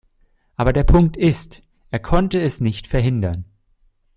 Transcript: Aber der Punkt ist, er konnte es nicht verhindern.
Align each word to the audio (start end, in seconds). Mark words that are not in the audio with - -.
Aber 0.55 0.73
der 0.73 0.83
Punkt 0.83 1.15
ist, 1.15 1.61
er 1.91 1.99
konnte 1.99 2.41
es 2.41 2.59
nicht 2.59 2.87
verhindern. 2.87 3.45